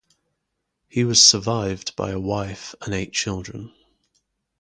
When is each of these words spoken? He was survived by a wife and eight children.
He 0.89 1.03
was 1.03 1.23
survived 1.23 1.95
by 1.95 2.09
a 2.09 2.19
wife 2.19 2.73
and 2.81 2.91
eight 2.91 3.13
children. 3.13 3.71